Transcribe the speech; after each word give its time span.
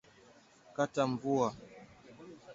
Kitamvua 0.75 1.47